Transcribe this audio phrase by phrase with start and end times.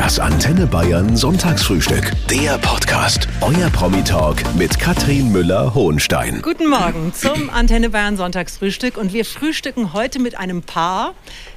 [0.00, 2.12] Das Antenne Bayern Sonntagsfrühstück.
[2.30, 3.28] Der Podcast.
[3.42, 6.40] Euer Promi-Talk mit Katrin Müller-Hohenstein.
[6.40, 8.96] Guten Morgen zum Antenne Bayern Sonntagsfrühstück.
[8.96, 11.12] Und wir frühstücken heute mit einem Paar,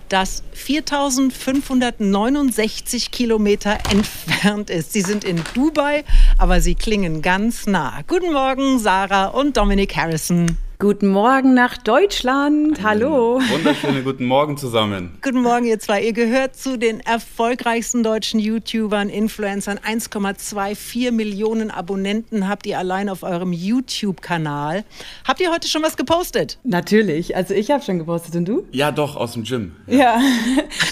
[0.10, 4.92] das 4569 Kilometer entfernt ist.
[4.92, 6.04] Sie sind in Dubai,
[6.38, 8.02] aber sie klingen ganz nah.
[8.10, 10.58] Guten Morgen, Sarah und Dominic Harrison.
[10.84, 12.84] Guten Morgen nach Deutschland.
[12.84, 13.40] Hallo.
[13.40, 15.18] Wunderschönen guten Morgen zusammen.
[15.22, 16.04] Guten Morgen, ihr zwei.
[16.04, 19.80] Ihr gehört zu den erfolgreichsten deutschen YouTubern, Influencern.
[19.80, 24.84] 1,24 Millionen Abonnenten habt ihr allein auf eurem YouTube-Kanal.
[25.26, 26.60] Habt ihr heute schon was gepostet?
[26.66, 27.34] Natürlich.
[27.34, 28.68] Also ich habe schon gepostet und du?
[28.74, 29.72] Ja, doch, aus dem Gym.
[29.88, 30.20] Ja.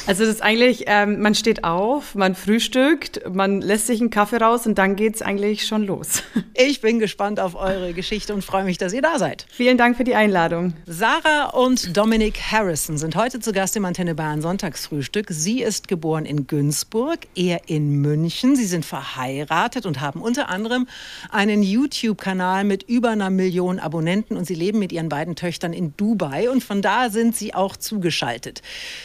[0.07, 4.37] Also das ist eigentlich, ähm, man steht auf, man frühstückt, man lässt sich einen Kaffee
[4.37, 6.23] raus und dann geht es eigentlich schon los.
[6.53, 9.45] Ich bin gespannt auf eure Geschichte und freue mich, dass ihr da seid.
[9.49, 10.73] Vielen Dank für die Einladung.
[10.85, 15.25] Sarah und Dominic Harrison sind heute zu Gast im Antenne Bayern Sonntagsfrühstück.
[15.31, 18.55] Sie ist geboren in Günzburg, er in München.
[18.55, 20.87] Sie sind verheiratet und haben unter anderem
[21.31, 25.97] einen YouTube-Kanal mit über einer Million Abonnenten und sie leben mit ihren beiden Töchtern in
[25.97, 28.61] Dubai und von da sind sie auch zugeschaltet.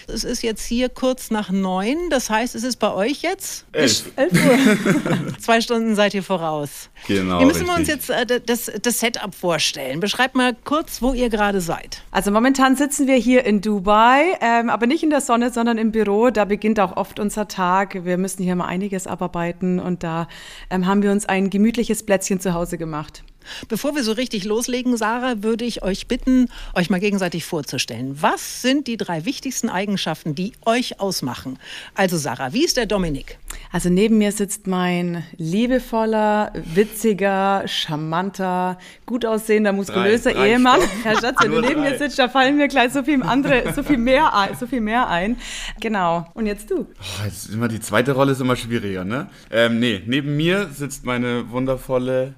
[0.08, 4.04] Es ist jetzt hier kurz nach neun, das heißt, es ist bei euch jetzt Elf.
[4.16, 5.38] Elf Uhr.
[5.40, 6.90] zwei Stunden seid ihr voraus.
[7.08, 8.08] Genau, Hier müssen wir uns richtig.
[8.08, 10.00] jetzt äh, das, das Setup vorstellen.
[10.00, 12.02] Beschreibt mal kurz, wo ihr gerade seid.
[12.10, 15.92] Also momentan sitzen wir hier in Dubai, ähm, aber nicht in der Sonne, sondern im
[15.92, 16.30] Büro.
[16.30, 18.04] Da beginnt auch oft unser Tag.
[18.04, 20.28] Wir müssen hier mal einiges abarbeiten und da
[20.70, 23.24] ähm, haben wir uns ein gemütliches Plätzchen zu Hause gemacht.
[23.68, 28.16] Bevor wir so richtig loslegen, Sarah, würde ich euch bitten, euch mal gegenseitig vorzustellen.
[28.20, 31.58] Was sind die drei wichtigsten Eigenschaften, die euch ausmachen?
[31.94, 33.38] Also Sarah, wie ist der Dominik?
[33.72, 40.80] Also neben mir sitzt mein liebevoller, witziger, charmanter, gut aussehender, muskulöser Drei, drei, Ehemann.
[40.80, 40.90] stopp.
[41.04, 41.98] Herr Schatz, wenn du neben mir drei.
[41.98, 45.08] sitzt, da fallen mir gleich so viel andere, so viel mehr ein, so viel mehr
[45.08, 45.36] ein.
[45.80, 46.26] Genau.
[46.34, 46.80] Und jetzt du.
[46.80, 49.28] Oh, jetzt ist immer die zweite Rolle ist immer schwieriger, ne?
[49.50, 52.34] Ähm, nee, neben mir sitzt meine wundervolle,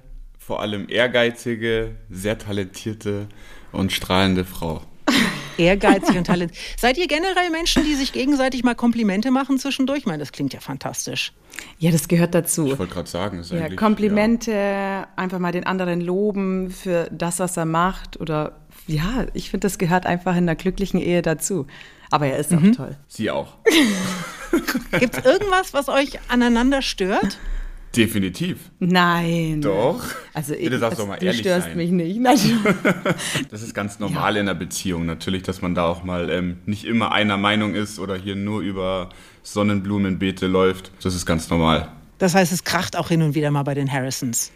[0.49, 3.27] vor allem ehrgeizige, sehr talentierte
[3.71, 4.81] und strahlende Frau.
[5.59, 6.53] Ehrgeizig und Talent.
[6.75, 9.99] Seid ihr generell Menschen, die sich gegenseitig mal Komplimente machen zwischendurch?
[9.99, 11.33] Ich meine, das klingt ja fantastisch.
[11.77, 12.65] Ja, das gehört dazu.
[12.65, 17.37] Ich wollte gerade sagen, ist Ja, eigentlich Komplimente, einfach mal den anderen loben für das,
[17.37, 18.19] was er macht.
[18.19, 18.53] Oder
[18.87, 21.67] ja, ich finde, das gehört einfach in einer glücklichen Ehe dazu.
[22.09, 22.89] Aber er ist auch toll.
[22.89, 23.53] Ja, sie auch.
[24.99, 27.37] Gibt es irgendwas, was euch aneinander stört?
[27.95, 28.71] Definitiv.
[28.79, 29.61] Nein.
[29.61, 30.03] Doch.
[30.33, 31.77] Also ich, Bitte darfst also, doch mal du ehrlich störst sein.
[31.77, 32.19] mich nicht.
[32.19, 32.37] Nein.
[33.49, 36.85] Das ist ganz normal in einer Beziehung natürlich, dass man da auch mal ähm, nicht
[36.85, 39.09] immer einer Meinung ist oder hier nur über
[39.43, 40.91] Sonnenblumenbeete läuft.
[41.01, 41.89] Das ist ganz normal.
[42.19, 44.51] Das heißt, es kracht auch hin und wieder mal bei den Harrisons.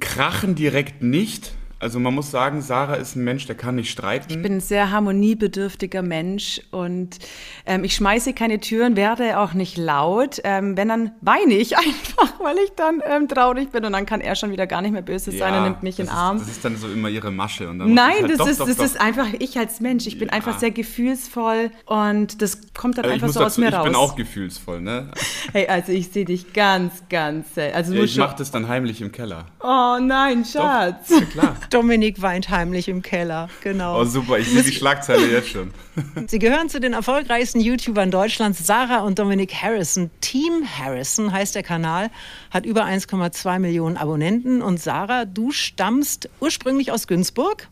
[0.00, 1.52] Krachen direkt nicht.
[1.80, 4.26] Also man muss sagen, Sarah ist ein Mensch, der kann nicht streiten.
[4.30, 7.18] Ich bin ein sehr harmoniebedürftiger Mensch und
[7.66, 10.40] ähm, ich schmeiße keine Türen, werde auch nicht laut.
[10.42, 14.20] Ähm, wenn, dann weine ich einfach, weil ich dann ähm, traurig bin und dann kann
[14.20, 16.38] er schon wieder gar nicht mehr böse sein und nimmt mich in den Arm.
[16.38, 17.68] Ist, das ist dann so immer ihre Masche.
[17.68, 18.84] Und dann Nein, ich halt, das, doch, ist, doch, das doch.
[18.84, 20.06] ist einfach ich als Mensch.
[20.08, 20.34] Ich bin Ja.
[20.34, 23.74] einfach sehr gefühlsvoll und das kommt dann Also ich einfach so aus dazu, mir ich
[23.74, 23.84] raus.
[23.84, 25.10] bin auch gefühlsvoll, ne?
[25.52, 27.76] hey, also ich sehe dich ganz, ganz selten.
[27.76, 29.46] Also du Ja, ich mache das dann heimlich im Keller.
[29.62, 31.10] Oh nein, Schatz.
[31.10, 31.56] Ja, klar.
[31.70, 33.48] Dominik weint heimlich im Keller.
[33.62, 34.00] Genau.
[34.00, 35.72] Oh, super, ich sehe die Schlagzeile jetzt schon.
[36.26, 40.10] Sie gehören zu den erfolgreichsten YouTubern Deutschlands, Sarah und Dominic Harrison.
[40.20, 42.10] Team Harrison heißt der Kanal,
[42.50, 44.62] hat über 1,2 Millionen Abonnenten.
[44.62, 47.68] Und Sarah, du stammst ursprünglich aus Günzburg.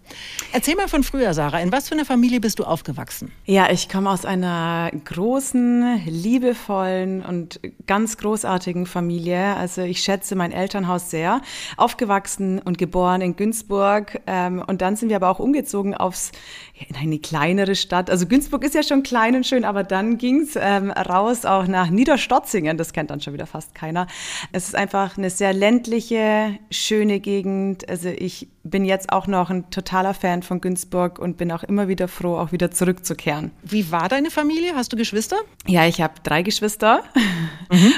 [0.52, 1.60] Erzähl mal von früher, Sarah.
[1.60, 3.30] In was für einer Familie bist du aufgewachsen?
[3.44, 9.56] Ja, ich komme aus einer großen, liebevollen und ganz großartigen Familie.
[9.56, 11.40] Also ich schätze mein Elternhaus sehr.
[11.76, 13.85] Aufgewachsen und geboren in Günzburg.
[14.26, 16.32] Ähm, und dann sind wir aber auch umgezogen aufs,
[16.74, 18.10] ja, in eine kleinere Stadt.
[18.10, 21.90] Also Günzburg ist ja schon klein und schön, aber dann ging's ähm, raus auch nach
[21.90, 22.76] Niederstotzingen.
[22.76, 24.06] Das kennt dann schon wieder fast keiner.
[24.52, 27.88] Es ist einfach eine sehr ländliche, schöne Gegend.
[27.88, 31.88] Also ich bin jetzt auch noch ein totaler Fan von Günzburg und bin auch immer
[31.88, 33.52] wieder froh, auch wieder zurückzukehren.
[33.62, 34.74] Wie war deine Familie?
[34.74, 35.36] Hast du Geschwister?
[35.66, 37.02] Ja, ich habe drei Geschwister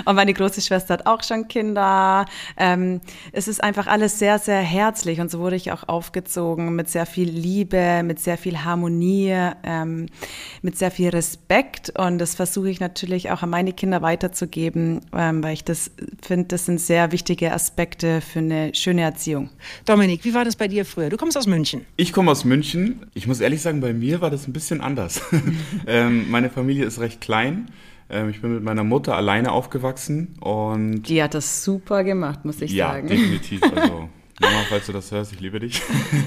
[0.04, 2.24] und meine große Schwester hat auch schon Kinder.
[2.56, 3.00] Ähm,
[3.32, 7.06] es ist einfach alles sehr, sehr herzlich und so wurde ich auch aufgezogen mit sehr
[7.06, 10.06] viel Liebe, mit sehr viel Harmonie, ähm,
[10.62, 15.42] mit sehr viel Respekt und das versuche ich natürlich auch an meine Kinder weiterzugeben, ähm,
[15.42, 15.90] weil ich das
[16.22, 19.50] finde, das sind sehr wichtige Aspekte für eine schöne Erziehung.
[19.84, 21.10] Dominik, wie war das bei dir früher?
[21.10, 21.84] Du kommst aus München.
[21.96, 23.06] Ich komme aus München.
[23.14, 25.20] Ich muss ehrlich sagen, bei mir war das ein bisschen anders.
[25.86, 27.68] ähm, meine Familie ist recht klein.
[28.10, 32.60] Ähm, ich bin mit meiner Mutter alleine aufgewachsen und Die hat das super gemacht, muss
[32.60, 33.08] ich ja, sagen.
[33.08, 33.60] definitiv.
[33.74, 34.08] Also
[34.40, 35.82] Mama, falls du das hörst, ich liebe dich.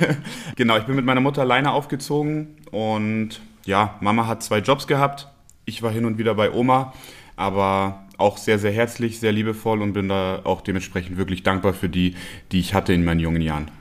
[0.57, 5.29] genau, ich bin mit meiner Mutter alleine aufgezogen und ja, Mama hat zwei Jobs gehabt.
[5.63, 6.93] Ich war hin und wieder bei Oma,
[7.37, 11.87] aber auch sehr, sehr herzlich, sehr liebevoll und bin da auch dementsprechend wirklich dankbar für
[11.87, 12.15] die,
[12.51, 13.71] die ich hatte in meinen jungen Jahren.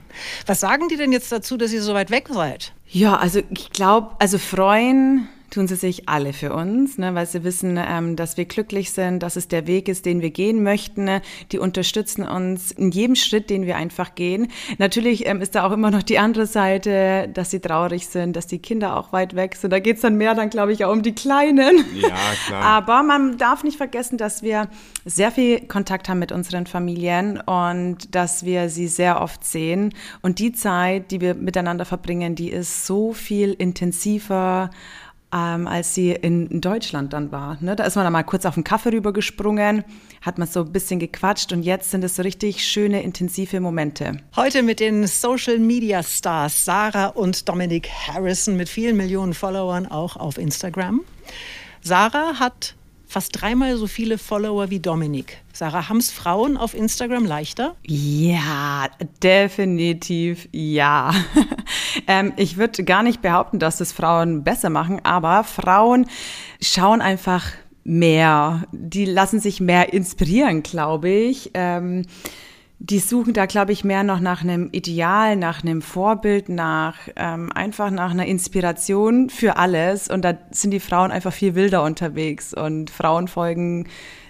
[0.45, 2.73] Was sagen die denn jetzt dazu, dass ihr so weit weg seid?
[2.87, 7.43] Ja, also ich glaube, also freuen tun sie sich alle für uns, ne, weil sie
[7.43, 11.03] wissen, ähm, dass wir glücklich sind, dass es der Weg ist, den wir gehen möchten.
[11.03, 11.21] Ne.
[11.51, 14.47] Die unterstützen uns in jedem Schritt, den wir einfach gehen.
[14.77, 18.47] Natürlich ähm, ist da auch immer noch die andere Seite, dass sie traurig sind, dass
[18.47, 19.71] die Kinder auch weit weg sind.
[19.71, 21.83] Da geht's dann mehr dann, glaube ich, auch um die Kleinen.
[21.95, 22.15] Ja,
[22.47, 22.63] klar.
[22.63, 24.69] Aber man darf nicht vergessen, dass wir
[25.03, 29.93] sehr viel Kontakt haben mit unseren Familien und dass wir sie sehr oft sehen.
[30.21, 34.69] Und die Zeit, die wir miteinander verbringen, die ist so viel intensiver
[35.33, 37.57] ähm, als sie in Deutschland dann war.
[37.61, 37.75] Ne?
[37.75, 39.83] Da ist man dann mal kurz auf den Kaffee rübergesprungen,
[40.21, 44.17] hat man so ein bisschen gequatscht und jetzt sind es so richtig schöne, intensive Momente.
[44.35, 50.17] Heute mit den Social Media Stars Sarah und Dominic Harrison mit vielen Millionen Followern auch
[50.17, 51.01] auf Instagram.
[51.81, 52.75] Sarah hat
[53.11, 55.39] fast dreimal so viele Follower wie Dominik.
[55.51, 57.75] Sarah, haben es Frauen auf Instagram leichter?
[57.85, 58.87] Ja,
[59.21, 61.13] definitiv ja.
[62.07, 66.07] ähm, ich würde gar nicht behaupten, dass es Frauen besser machen, aber Frauen
[66.61, 67.47] schauen einfach
[67.83, 68.63] mehr.
[68.71, 71.51] Die lassen sich mehr inspirieren, glaube ich.
[71.53, 72.05] Ähm,
[72.83, 77.51] die suchen da, glaube ich, mehr noch nach einem Ideal, nach einem Vorbild, nach ähm,
[77.53, 80.07] einfach nach einer Inspiration für alles.
[80.07, 82.55] Und da sind die Frauen einfach viel wilder unterwegs.
[82.55, 83.87] Und Frauen folgen,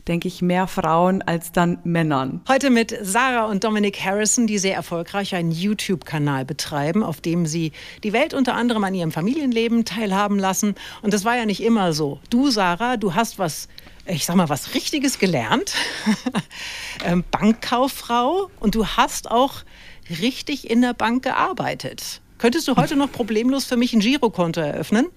[0.09, 2.41] denke ich, mehr Frauen als dann Männern.
[2.49, 7.71] Heute mit Sarah und Dominic Harrison, die sehr erfolgreich einen YouTube-Kanal betreiben, auf dem sie
[8.03, 10.75] die Welt unter anderem an ihrem Familienleben teilhaben lassen.
[11.01, 12.19] Und das war ja nicht immer so.
[12.29, 13.69] Du, Sarah, du hast was
[14.05, 15.73] ich sag mal, was Richtiges gelernt,
[17.05, 19.63] ähm, Bankkauffrau und du hast auch
[20.19, 22.21] richtig in der Bank gearbeitet.
[22.37, 25.07] Könntest du heute noch problemlos für mich ein Girokonto eröffnen?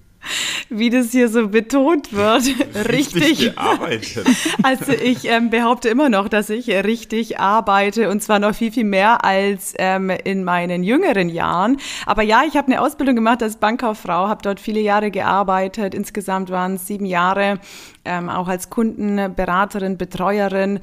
[0.69, 2.43] Wie das hier so betont wird.
[2.89, 4.27] Richtig, richtig gearbeitet.
[4.63, 8.83] Also ich ähm, behaupte immer noch, dass ich richtig arbeite und zwar noch viel, viel
[8.83, 11.77] mehr als ähm, in meinen jüngeren Jahren.
[12.05, 15.93] Aber ja, ich habe eine Ausbildung gemacht als Bankkauffrau, habe dort viele Jahre gearbeitet.
[15.93, 17.59] Insgesamt waren es sieben Jahre,
[18.05, 20.79] ähm, auch als Kundenberaterin, Betreuerin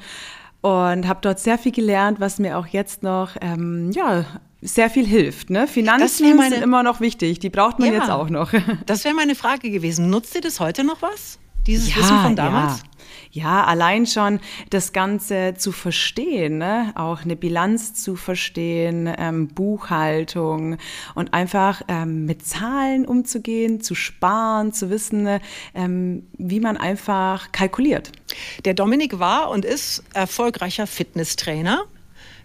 [0.60, 4.24] und habe dort sehr viel gelernt, was mir auch jetzt noch ähm, ja
[4.62, 5.50] sehr viel hilft.
[5.50, 5.66] Ne?
[5.66, 8.52] Finanzen meine, sind immer noch wichtig, die braucht man ja, jetzt auch noch.
[8.86, 10.08] Das wäre meine Frage gewesen.
[10.08, 11.38] Nutzt ihr das heute noch was?
[11.66, 12.78] Dieses ja, Wissen von damals?
[12.78, 12.84] Ja.
[13.34, 16.92] Ja, allein schon das Ganze zu verstehen, ne?
[16.96, 20.76] auch eine Bilanz zu verstehen, ähm, Buchhaltung
[21.14, 25.40] und einfach ähm, mit Zahlen umzugehen, zu sparen, zu wissen,
[25.74, 28.12] ähm, wie man einfach kalkuliert.
[28.66, 31.86] Der Dominik war und ist erfolgreicher Fitnesstrainer.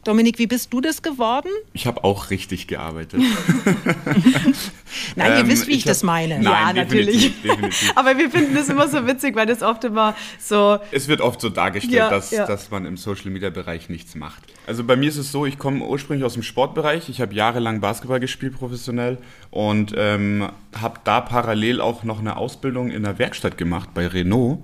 [0.08, 1.50] Dominik, wie bist du das geworden?
[1.74, 3.20] Ich habe auch richtig gearbeitet.
[5.18, 6.40] nein, ihr ähm, wisst, wie ich, ich hab, das meine.
[6.40, 7.42] Nein, ja, natürlich.
[7.42, 7.92] Definitiv.
[7.96, 10.80] Aber wir finden das immer so witzig, weil das oft immer so.
[10.92, 12.46] Es wird oft so dargestellt, ja, dass, ja.
[12.46, 14.44] dass man im Social Media Bereich nichts macht.
[14.66, 17.10] Also bei mir ist es so, ich komme ursprünglich aus dem Sportbereich.
[17.10, 19.18] Ich habe jahrelang Basketball gespielt, professionell,
[19.52, 20.48] und ähm,
[20.80, 24.60] habe da parallel auch noch eine Ausbildung in der Werkstatt gemacht bei Renault.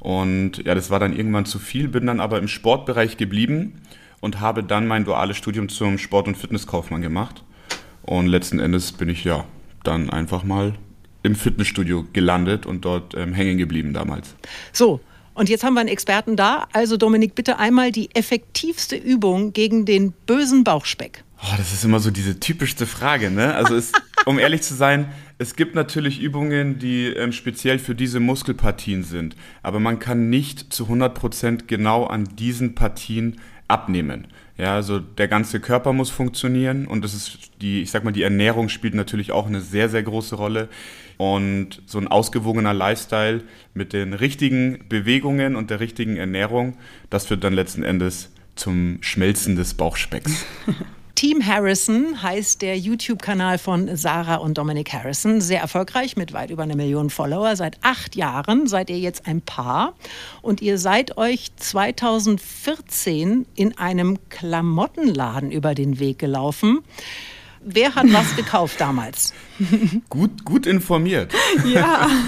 [0.00, 3.80] Und ja, das war dann irgendwann zu viel, bin dann aber im Sportbereich geblieben
[4.22, 7.42] und habe dann mein duales Studium zum Sport- und Fitnesskaufmann gemacht.
[8.02, 9.44] Und letzten Endes bin ich ja
[9.84, 10.74] dann einfach mal
[11.22, 14.34] im Fitnessstudio gelandet und dort ähm, hängen geblieben damals.
[14.72, 15.00] So,
[15.34, 16.68] und jetzt haben wir einen Experten da.
[16.72, 21.24] Also Dominik, bitte einmal die effektivste Übung gegen den bösen Bauchspeck.
[21.42, 23.54] Oh, das ist immer so diese typischste Frage, ne?
[23.54, 23.90] Also es,
[24.26, 29.34] um ehrlich zu sein, es gibt natürlich Übungen, die ähm, speziell für diese Muskelpartien sind,
[29.64, 33.40] aber man kann nicht zu 100% genau an diesen Partien
[33.72, 34.28] abnehmen.
[34.58, 38.22] Ja, also der ganze Körper muss funktionieren und das ist die, ich sag mal, die
[38.22, 40.68] Ernährung spielt natürlich auch eine sehr, sehr große Rolle.
[41.16, 43.42] Und so ein ausgewogener Lifestyle
[43.74, 46.76] mit den richtigen Bewegungen und der richtigen Ernährung,
[47.10, 50.44] das führt dann letzten Endes zum Schmelzen des Bauchspecks.
[51.14, 55.40] Team Harrison heißt der YouTube-Kanal von Sarah und Dominic Harrison.
[55.40, 57.54] Sehr erfolgreich mit weit über eine Million Follower.
[57.56, 59.94] Seit acht Jahren seid ihr jetzt ein Paar
[60.40, 66.80] und ihr seid euch 2014 in einem Klamottenladen über den Weg gelaufen.
[67.64, 69.32] Wer hat was gekauft damals?
[70.08, 71.32] Gut, gut informiert.
[71.66, 72.08] Ja.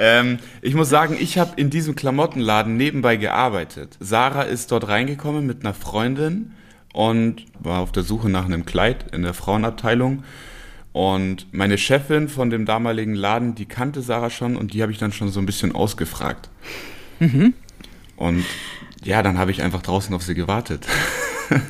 [0.00, 3.96] Ähm, ich muss sagen, ich habe in diesem Klamottenladen nebenbei gearbeitet.
[3.98, 6.52] Sarah ist dort reingekommen mit einer Freundin
[6.92, 10.24] und war auf der Suche nach einem Kleid in der Frauenabteilung.
[10.92, 14.98] Und meine Chefin von dem damaligen Laden, die kannte Sarah schon und die habe ich
[14.98, 16.48] dann schon so ein bisschen ausgefragt.
[17.20, 17.54] Mhm.
[18.16, 18.44] Und
[19.04, 20.86] ja, dann habe ich einfach draußen auf sie gewartet.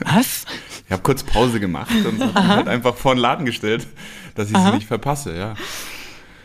[0.05, 0.45] Was?
[0.87, 3.87] Ich habe kurz Pause gemacht und habe halt einfach vor den Laden gestellt,
[4.35, 4.71] dass ich Aha.
[4.71, 5.55] sie nicht verpasse, ja.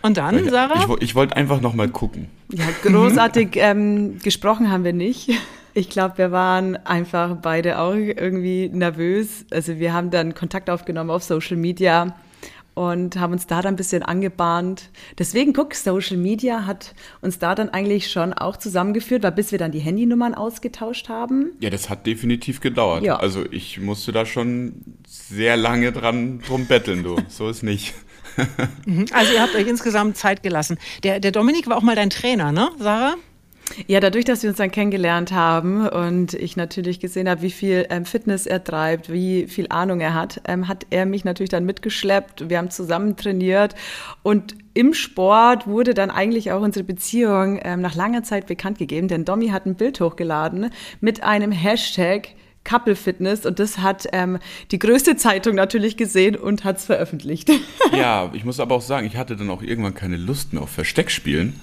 [0.02, 0.86] Und dann, Sarah?
[0.98, 2.28] Ich, ich wollte einfach noch mal gucken.
[2.52, 5.30] Ja, großartig ähm, gesprochen haben wir nicht.
[5.74, 9.46] Ich glaube, wir waren einfach beide auch irgendwie nervös.
[9.52, 12.16] Also wir haben dann Kontakt aufgenommen auf Social Media
[12.76, 14.90] und haben uns da dann ein bisschen angebahnt.
[15.18, 19.60] Deswegen, guck, Social Media hat uns da dann eigentlich schon auch zusammengeführt, weil bis wir
[19.60, 21.52] dann die Handynummern ausgetauscht haben.
[21.60, 23.04] Ja, das hat definitiv gedauert.
[23.04, 23.18] Ja.
[23.18, 27.18] Also ich musste da schon sehr lange dran drum betteln, du.
[27.30, 27.94] So ist nicht.
[28.86, 29.06] Mhm.
[29.12, 30.78] also ihr habt euch insgesamt Zeit gelassen.
[31.04, 33.16] Der, der Dominik war auch mal dein Trainer, ne, Sarah?
[33.88, 37.88] Ja, dadurch, dass wir uns dann kennengelernt haben und ich natürlich gesehen habe, wie viel
[37.90, 41.66] ähm, Fitness er treibt, wie viel Ahnung er hat, ähm, hat er mich natürlich dann
[41.66, 42.50] mitgeschleppt.
[42.50, 43.76] Wir haben zusammen trainiert
[44.22, 49.08] und im Sport wurde dann eigentlich auch unsere Beziehung ähm, nach langer Zeit bekannt gegeben,
[49.08, 52.30] denn Domi hat ein Bild hochgeladen mit einem Hashtag
[52.64, 54.40] Couple Fitness und das hat ähm,
[54.72, 57.52] die größte Zeitung natürlich gesehen und hat es veröffentlicht.
[57.92, 60.72] Ja, ich muss aber auch sagen, ich hatte dann auch irgendwann keine Lust mehr auf
[60.72, 61.60] Versteckspielen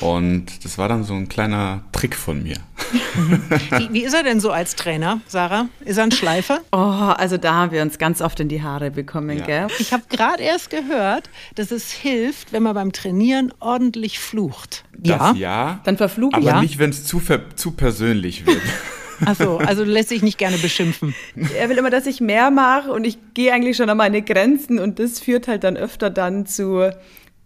[0.00, 2.56] und das war dann so ein kleiner Trick von mir.
[3.78, 5.68] Wie, wie ist er denn so als Trainer, Sarah?
[5.84, 6.60] Ist er ein Schleifer?
[6.72, 9.46] Oh, also da haben wir uns ganz oft in die Haare bekommen, ja.
[9.46, 9.66] gell?
[9.78, 14.84] Ich habe gerade erst gehört, dass es hilft, wenn man beim Trainieren ordentlich flucht.
[14.96, 15.32] Das ja.
[15.34, 16.34] ja dann verfluchen.
[16.34, 16.60] Aber ja.
[16.60, 17.22] nicht, wenn es zu,
[17.54, 18.62] zu persönlich wird.
[19.24, 21.14] Achso, also lässt sich nicht gerne beschimpfen.
[21.56, 24.78] Er will immer, dass ich mehr mache und ich gehe eigentlich schon an meine Grenzen
[24.78, 26.90] und das führt halt dann öfter dann zu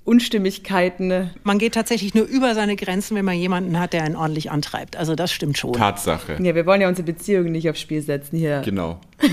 [0.05, 1.31] Unstimmigkeiten.
[1.45, 4.97] Man geht tatsächlich nur über seine Grenzen, wenn man jemanden hat, der einen ordentlich antreibt.
[4.97, 5.73] Also das stimmt schon.
[5.73, 6.37] Tatsache.
[6.41, 8.61] Ja, wir wollen ja unsere Beziehungen nicht aufs Spiel setzen hier.
[8.65, 9.01] Genau.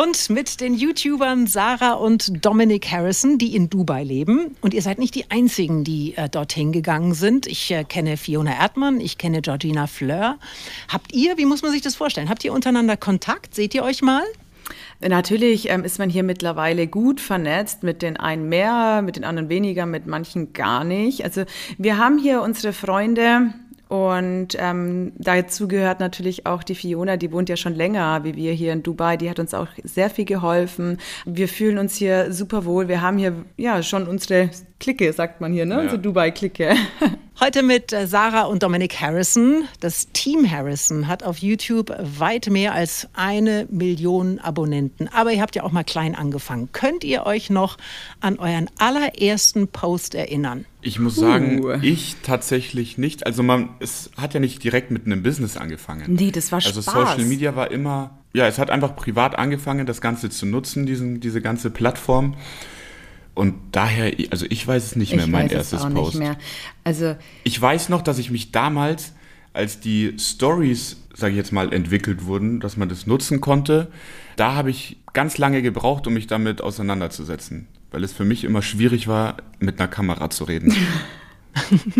[0.00, 4.54] Und mit den YouTubern Sarah und Dominic Harrison, die in Dubai leben.
[4.60, 7.48] Und ihr seid nicht die Einzigen, die äh, dorthin gegangen sind.
[7.48, 10.38] Ich äh, kenne Fiona Erdmann, ich kenne Georgina Fleur.
[10.86, 12.28] Habt ihr, wie muss man sich das vorstellen?
[12.28, 13.56] Habt ihr untereinander Kontakt?
[13.56, 14.22] Seht ihr euch mal?
[15.00, 19.48] Natürlich ähm, ist man hier mittlerweile gut vernetzt, mit den einen mehr, mit den anderen
[19.48, 21.24] weniger, mit manchen gar nicht.
[21.24, 21.42] Also
[21.76, 23.52] wir haben hier unsere Freunde,
[23.88, 28.52] und ähm, dazu gehört natürlich auch die Fiona, die wohnt ja schon länger wie wir
[28.52, 29.16] hier in Dubai.
[29.16, 30.98] Die hat uns auch sehr viel geholfen.
[31.24, 32.88] Wir fühlen uns hier super wohl.
[32.88, 35.74] Wir haben hier ja schon unsere Clique, sagt man hier, ne?
[35.74, 35.80] Ja.
[35.80, 36.74] Unsere Dubai-Clique.
[37.40, 39.64] Heute mit Sarah und Dominic Harrison.
[39.80, 45.08] Das Team Harrison hat auf YouTube weit mehr als eine Million Abonnenten.
[45.08, 46.70] Aber ihr habt ja auch mal klein angefangen.
[46.72, 47.76] Könnt ihr euch noch
[48.20, 50.64] an euren allerersten Post erinnern?
[50.80, 51.78] Ich muss sagen, uh.
[51.80, 53.26] ich tatsächlich nicht.
[53.26, 56.14] Also man, es hat ja nicht direkt mit einem Business angefangen.
[56.14, 56.94] Nee, das war also Spaß.
[56.94, 60.86] Also Social Media war immer, ja, es hat einfach privat angefangen, das Ganze zu nutzen,
[60.86, 62.34] diesen, diese ganze Plattform.
[63.38, 66.14] Und daher, also ich weiß es nicht mehr, ich mein erstes auch Post.
[66.14, 66.36] Nicht mehr.
[66.82, 67.14] Also
[67.44, 69.12] ich weiß noch, dass ich mich damals,
[69.52, 73.92] als die Stories, sage ich jetzt mal, entwickelt wurden, dass man das nutzen konnte,
[74.34, 78.60] da habe ich ganz lange gebraucht, um mich damit auseinanderzusetzen, weil es für mich immer
[78.60, 80.74] schwierig war, mit einer Kamera zu reden.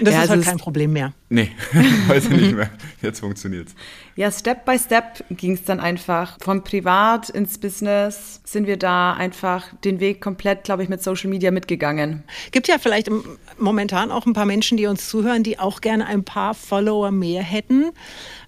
[0.00, 1.12] das ja, ist halt kein Problem mehr.
[1.28, 1.50] Nee,
[2.08, 2.70] heute nicht mehr.
[3.02, 3.74] Jetzt funktioniert's.
[4.14, 6.38] Ja, Step by Step ging es dann einfach.
[6.40, 11.30] Vom Privat ins Business sind wir da einfach den Weg komplett, glaube ich, mit Social
[11.30, 12.24] Media mitgegangen.
[12.52, 13.10] Gibt ja vielleicht
[13.58, 17.42] momentan auch ein paar Menschen, die uns zuhören, die auch gerne ein paar Follower mehr
[17.42, 17.90] hätten.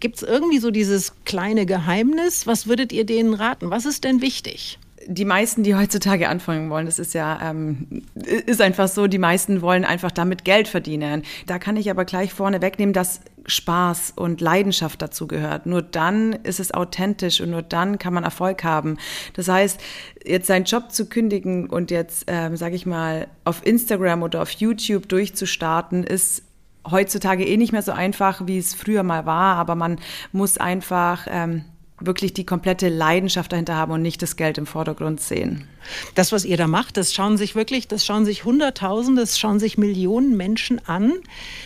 [0.01, 2.47] Gibt es irgendwie so dieses kleine Geheimnis?
[2.47, 3.71] Was würdet ihr denen raten?
[3.71, 4.79] Was ist denn wichtig?
[5.11, 9.63] Die meisten, die heutzutage anfangen wollen, das ist ja, ähm, ist einfach so, die meisten
[9.63, 11.23] wollen einfach damit Geld verdienen.
[11.47, 15.65] Da kann ich aber gleich vorne wegnehmen, dass Spaß und Leidenschaft dazu gehört.
[15.65, 18.99] Nur dann ist es authentisch und nur dann kann man Erfolg haben.
[19.33, 19.81] Das heißt,
[20.27, 24.51] jetzt seinen Job zu kündigen und jetzt, ähm, sage ich mal, auf Instagram oder auf
[24.51, 26.43] YouTube durchzustarten, ist
[26.89, 29.57] heutzutage eh nicht mehr so einfach, wie es früher mal war.
[29.57, 29.99] Aber man
[30.33, 31.65] muss einfach ähm,
[32.01, 35.67] wirklich die komplette Leidenschaft dahinter haben und nicht das Geld im Vordergrund sehen.
[36.15, 39.59] Das, was ihr da macht, das schauen sich wirklich, das schauen sich Hunderttausende, das schauen
[39.59, 41.13] sich Millionen Menschen an.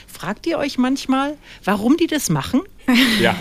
[0.06, 2.60] Fragt ihr euch manchmal, warum die das machen?
[3.20, 3.36] Ja,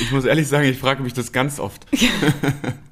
[0.00, 1.86] ich muss ehrlich sagen, ich frage mich das ganz oft.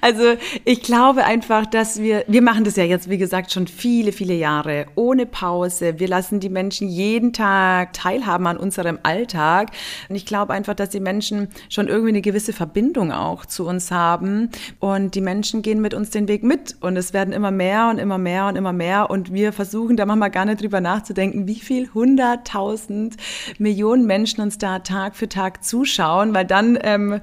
[0.00, 4.12] Also ich glaube einfach, dass wir, wir machen das ja jetzt, wie gesagt, schon viele,
[4.12, 5.98] viele Jahre ohne Pause.
[5.98, 9.70] Wir lassen die Menschen jeden Tag teilhaben an unserem Alltag.
[10.08, 13.90] Und ich glaube einfach, dass die Menschen schon irgendwie eine gewisse Verbindung auch zu uns
[13.90, 14.50] haben.
[14.80, 16.76] Und die Menschen gehen mit uns den Weg mit.
[16.80, 19.10] Und es werden immer mehr und immer mehr und immer mehr.
[19.10, 23.16] Und wir versuchen da manchmal gar nicht drüber nachzudenken, wie viel hunderttausend
[23.58, 27.20] Millionen Menschen uns da Tag für Tag zuschauen, weil dann ähm,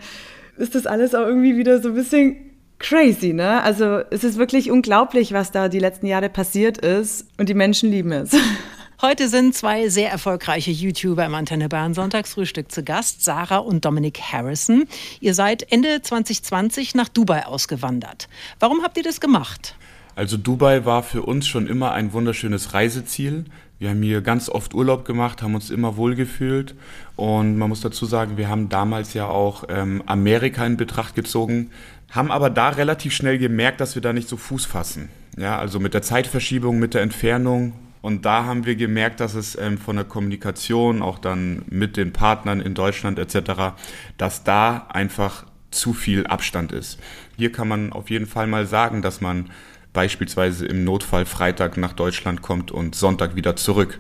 [0.58, 2.51] ist das alles auch irgendwie wieder so ein bisschen
[2.82, 3.64] crazy, ne?
[3.64, 7.90] Also es ist wirklich unglaublich, was da die letzten Jahre passiert ist und die Menschen
[7.90, 8.36] lieben es.
[9.02, 14.20] Heute sind zwei sehr erfolgreiche YouTuber im Antenne Bayern Sonntagsfrühstück zu Gast, Sarah und Dominic
[14.22, 14.86] Harrison.
[15.20, 18.28] Ihr seid Ende 2020 nach Dubai ausgewandert.
[18.60, 19.76] Warum habt ihr das gemacht?
[20.16, 23.46] Also Dubai war für uns schon immer ein wunderschönes Reiseziel.
[23.80, 26.76] Wir haben hier ganz oft Urlaub gemacht, haben uns immer wohlgefühlt.
[27.16, 31.72] Und man muss dazu sagen, wir haben damals ja auch ähm, Amerika in Betracht gezogen,
[32.12, 35.10] haben aber da relativ schnell gemerkt, dass wir da nicht so Fuß fassen.
[35.38, 37.74] Ja, also mit der Zeitverschiebung, mit der Entfernung.
[38.02, 42.14] Und da haben wir gemerkt, dass es ähm, von der Kommunikation, auch dann mit den
[42.14, 43.76] Partnern in Deutschland etc.,
[44.18, 47.00] dass da einfach zu viel Abstand ist.
[47.38, 49.50] Hier kann man auf jeden Fall mal sagen, dass man
[49.94, 54.00] beispielsweise im Notfall Freitag nach Deutschland kommt und Sonntag wieder zurück.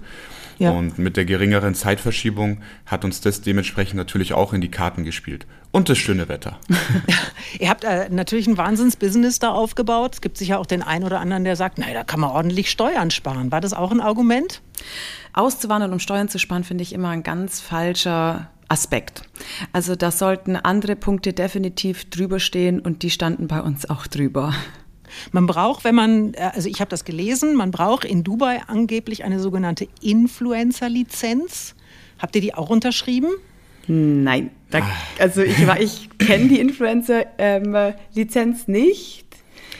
[0.61, 0.71] Ja.
[0.71, 5.47] Und mit der geringeren Zeitverschiebung hat uns das dementsprechend natürlich auch in die Karten gespielt.
[5.71, 6.59] Und das schöne Wetter.
[7.59, 10.13] Ihr habt äh, natürlich ein Wahnsinnsbusiness da aufgebaut.
[10.13, 12.69] Es gibt sicher auch den einen oder anderen, der sagt, naja, da kann man ordentlich
[12.69, 13.51] Steuern sparen.
[13.51, 14.61] War das auch ein Argument?
[15.33, 19.23] Auszuwandern, um Steuern zu sparen, finde ich immer ein ganz falscher Aspekt.
[19.73, 24.53] Also da sollten andere Punkte definitiv drüber stehen und die standen bei uns auch drüber.
[25.31, 29.23] Man braucht, wenn man, äh, also ich habe das gelesen, man braucht in Dubai angeblich
[29.23, 31.75] eine sogenannte Influencer-Lizenz.
[32.19, 33.29] Habt ihr die auch unterschrieben?
[33.87, 34.87] Nein, da,
[35.19, 39.25] also ich, ich kenne die Influencer-Lizenz ähm, nicht.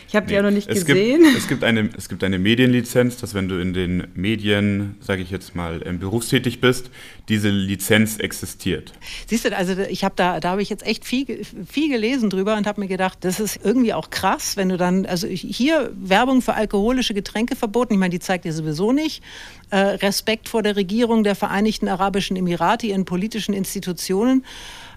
[0.08, 1.24] Ich habe nee, die auch noch nicht es gesehen.
[1.24, 5.22] Gibt, es, gibt eine, es gibt eine Medienlizenz, dass wenn du in den Medien, sage
[5.22, 6.92] ich jetzt mal, ähm, berufstätig bist,
[7.30, 8.92] diese Lizenz existiert.
[9.28, 12.58] Siehst du, also ich habe da, da habe ich jetzt echt viel, viel gelesen drüber
[12.58, 16.42] und habe mir gedacht, das ist irgendwie auch krass, wenn du dann, also hier Werbung
[16.42, 19.24] für alkoholische Getränke verboten, ich meine, die zeigt dir sowieso nicht.
[19.70, 24.44] Äh, Respekt vor der Regierung der Vereinigten Arabischen Emirate, ihren politischen Institutionen.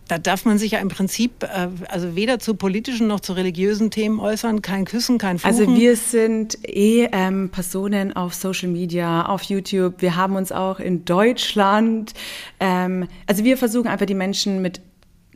[0.09, 3.91] Da darf man sich ja im Prinzip äh, also weder zu politischen noch zu religiösen
[3.91, 5.61] Themen äußern, kein Küssen, kein Fluchen.
[5.61, 10.03] Also wir sind eh ähm, Personen auf Social Media, auf YouTube.
[10.03, 12.13] Wir haben uns auch in Deutschland,
[12.61, 14.81] ähm, also wir versuchen einfach die Menschen mit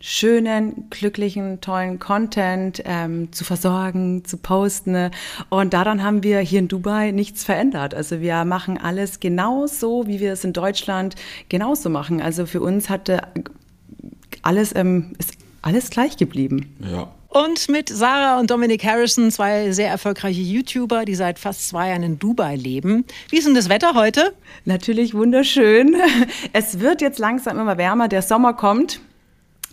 [0.00, 5.10] schönen, glücklichen, tollen Content ähm, zu versorgen, zu posten.
[5.48, 7.94] Und daran haben wir hier in Dubai nichts verändert.
[7.94, 11.16] Also wir machen alles genauso, wie wir es in Deutschland
[11.48, 12.20] genauso machen.
[12.20, 13.22] Also für uns hatte
[14.42, 16.76] alles ähm, ist alles gleich geblieben.
[16.80, 17.12] Ja.
[17.28, 22.02] Und mit Sarah und Dominic Harrison, zwei sehr erfolgreiche YouTuber, die seit fast zwei Jahren
[22.02, 23.04] in Dubai leben.
[23.28, 24.32] Wie ist denn das Wetter heute?
[24.64, 25.94] Natürlich wunderschön.
[26.54, 29.00] Es wird jetzt langsam immer wärmer, der Sommer kommt.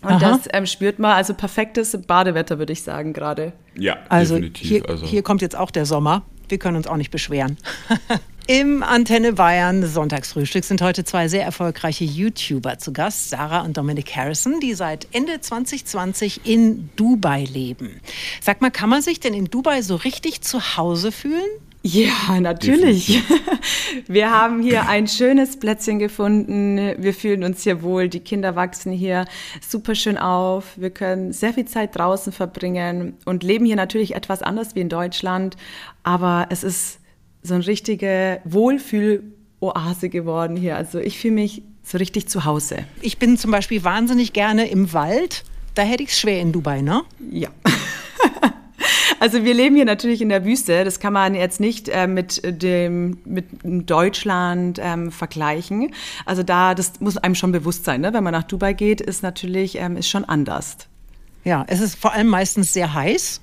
[0.02, 0.18] Und Aha.
[0.18, 3.54] das ähm, spürt man, also perfektes Badewetter, würde ich sagen, gerade.
[3.74, 4.68] Ja, also definitiv.
[4.68, 6.22] Hier, also hier kommt jetzt auch der Sommer.
[6.48, 7.56] Wir können uns auch nicht beschweren.
[8.48, 14.14] Im Antenne Bayern Sonntagsfrühstück sind heute zwei sehr erfolgreiche YouTuber zu Gast, Sarah und Dominic
[14.14, 18.00] Harrison, die seit Ende 2020 in Dubai leben.
[18.40, 21.48] Sag mal, kann man sich denn in Dubai so richtig zu Hause fühlen?
[21.82, 23.20] Ja, natürlich.
[24.06, 26.94] Wir haben hier ein schönes Plätzchen gefunden.
[26.98, 28.08] Wir fühlen uns hier wohl.
[28.08, 29.24] Die Kinder wachsen hier
[29.60, 30.74] super schön auf.
[30.76, 34.88] Wir können sehr viel Zeit draußen verbringen und leben hier natürlich etwas anders wie in
[34.88, 35.56] Deutschland.
[36.04, 37.00] Aber es ist
[37.46, 40.76] so eine richtige Wohlfühl-Oase geworden hier.
[40.76, 42.78] Also ich fühle mich so richtig zu Hause.
[43.00, 45.44] Ich bin zum Beispiel wahnsinnig gerne im Wald.
[45.74, 47.02] Da hätte ich es schwer in Dubai, ne?
[47.30, 47.48] Ja.
[49.18, 50.84] Also wir leben hier natürlich in der Wüste.
[50.84, 55.94] Das kann man jetzt nicht äh, mit dem mit Deutschland ähm, vergleichen.
[56.24, 58.02] Also da das muss einem schon bewusst sein.
[58.02, 58.12] Ne?
[58.12, 60.76] Wenn man nach Dubai geht, ist natürlich ähm, ist schon anders.
[61.44, 63.40] Ja, es ist vor allem meistens sehr heiß.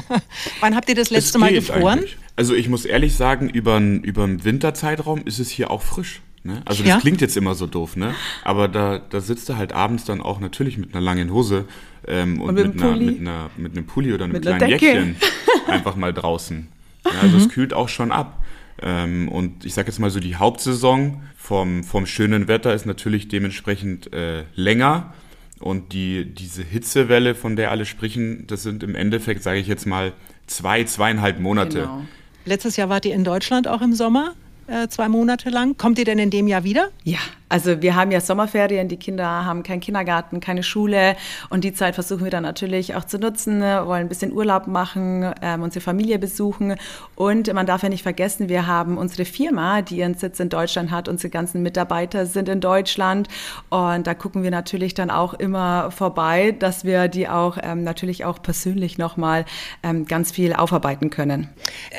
[0.60, 2.00] Wann habt ihr das letzte Mal gefroren?
[2.00, 2.16] Eigentlich.
[2.36, 6.22] Also ich muss ehrlich sagen, über den Winterzeitraum ist es hier auch frisch.
[6.44, 6.60] Ne?
[6.64, 6.98] Also das ja?
[6.98, 8.14] klingt jetzt immer so doof, ne?
[8.42, 11.66] Aber da, da sitzt du halt abends dann auch natürlich mit einer langen Hose
[12.08, 14.68] ähm, und, und mit, mit, einer, mit, einer, mit einem Pulli oder einem mit kleinen
[14.68, 15.16] Jäckchen
[15.68, 16.66] einfach mal draußen.
[17.04, 17.42] Ja, also mhm.
[17.42, 18.42] es kühlt auch schon ab.
[18.80, 23.28] Ähm, und ich sag jetzt mal so, die Hauptsaison vom, vom schönen Wetter ist natürlich
[23.28, 25.14] dementsprechend äh, länger.
[25.60, 29.86] Und die, diese Hitzewelle, von der alle sprechen, das sind im Endeffekt, sage ich jetzt
[29.86, 30.12] mal,
[30.48, 31.82] zwei, zweieinhalb Monate.
[31.82, 32.02] Genau.
[32.44, 34.34] Letztes Jahr wart ihr in Deutschland auch im Sommer,
[34.66, 35.76] äh, zwei Monate lang.
[35.76, 36.88] Kommt ihr denn in dem Jahr wieder?
[37.04, 37.18] Ja,
[37.52, 41.16] also wir haben ja Sommerferien, die Kinder haben keinen Kindergarten, keine Schule
[41.50, 45.30] und die Zeit versuchen wir dann natürlich auch zu nutzen, wollen ein bisschen Urlaub machen,
[45.42, 46.76] ähm, unsere Familie besuchen
[47.14, 50.90] und man darf ja nicht vergessen, wir haben unsere Firma, die ihren Sitz in Deutschland
[50.90, 53.28] hat, unsere ganzen Mitarbeiter sind in Deutschland
[53.68, 58.24] und da gucken wir natürlich dann auch immer vorbei, dass wir die auch ähm, natürlich
[58.24, 59.44] auch persönlich nochmal
[59.82, 61.50] ähm, ganz viel aufarbeiten können.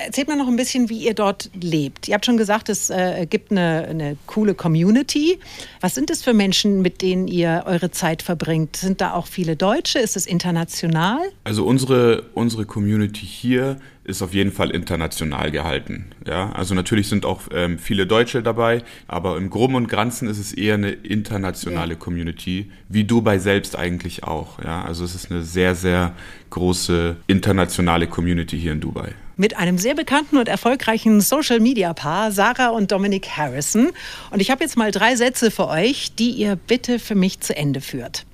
[0.04, 2.08] Erzählt mal noch ein bisschen, wie ihr dort lebt.
[2.08, 5.40] Ihr habt schon gesagt, es äh, gibt eine, eine coole Community.
[5.82, 8.76] Was sind es für Menschen, mit denen ihr eure Zeit verbringt?
[8.76, 10.00] Sind da auch viele Deutsche?
[10.00, 11.20] Ist es international?
[11.44, 16.08] Also unsere, unsere Community hier ist auf jeden Fall international gehalten.
[16.28, 20.40] Ja, also natürlich sind auch ähm, viele Deutsche dabei, aber im Groben und Ganzen ist
[20.40, 22.00] es eher eine internationale ja.
[22.00, 24.62] Community, wie Dubai selbst eigentlich auch.
[24.62, 26.14] Ja, also es ist eine sehr, sehr
[26.50, 29.14] große internationale Community hier in Dubai.
[29.36, 33.90] Mit einem sehr bekannten und erfolgreichen Social-Media-Paar, Sarah und Dominic Harrison.
[34.30, 37.56] Und ich habe jetzt mal drei Sätze für euch, die ihr bitte für mich zu
[37.56, 38.26] Ende führt.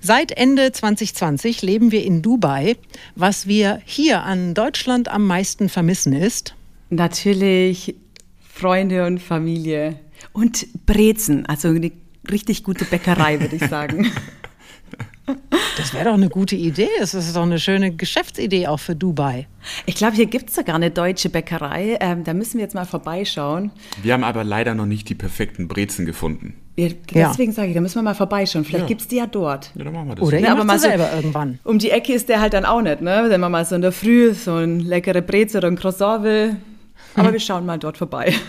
[0.00, 2.76] Seit Ende 2020 leben wir in Dubai.
[3.14, 6.54] Was wir hier an Deutschland am meisten vermissen ist?
[6.90, 7.94] Natürlich
[8.52, 9.98] Freunde und Familie.
[10.32, 11.92] Und Brezen, also eine
[12.30, 14.12] richtig gute Bäckerei, würde ich sagen.
[15.76, 16.88] Das wäre doch eine gute Idee.
[16.98, 19.46] Das ist doch eine schöne Geschäftsidee auch für Dubai.
[19.84, 21.98] Ich glaube, hier gibt es sogar eine deutsche Bäckerei.
[22.00, 23.70] Ähm, da müssen wir jetzt mal vorbeischauen.
[24.02, 26.54] Wir haben aber leider noch nicht die perfekten Brezen gefunden.
[26.76, 27.54] Ja, deswegen ja.
[27.54, 28.64] sage ich, da müssen wir mal vorbeischauen.
[28.64, 28.88] Vielleicht ja.
[28.88, 29.70] gibt es die ja dort.
[29.74, 30.26] Ja, dann machen wir das.
[30.26, 31.58] Oder ihr aber mal so, selber irgendwann.
[31.64, 33.26] Um die Ecke ist der halt dann auch nicht, ne?
[33.28, 36.56] Wenn man mal so in der Früh so ein leckere Brezel oder ein Croissant will.
[37.16, 38.34] Aber wir schauen mal dort vorbei.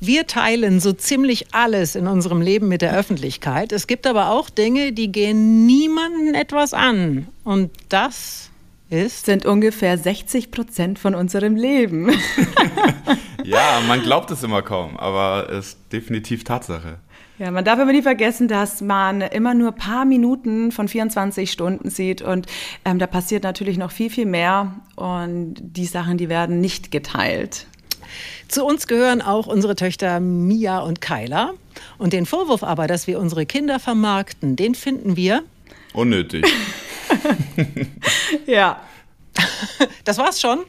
[0.00, 3.72] Wir teilen so ziemlich alles in unserem Leben mit der Öffentlichkeit.
[3.72, 7.26] Es gibt aber auch Dinge, die gehen niemanden etwas an.
[7.42, 8.50] Und das
[8.90, 9.26] ist?
[9.26, 12.10] Sind ungefähr 60 Prozent von unserem Leben.
[13.44, 16.98] ja, man glaubt es immer kaum, aber es ist definitiv Tatsache.
[17.38, 21.50] Ja, man darf aber nie vergessen, dass man immer nur ein paar Minuten von 24
[21.50, 22.46] Stunden sieht und
[22.84, 27.66] ähm, da passiert natürlich noch viel, viel mehr und die Sachen, die werden nicht geteilt.
[28.48, 31.52] Zu uns gehören auch unsere Töchter Mia und Kyla.
[31.98, 35.42] Und den Vorwurf aber, dass wir unsere Kinder vermarkten, den finden wir
[35.92, 36.44] unnötig.
[38.46, 38.80] ja.
[40.04, 40.60] Das war's schon.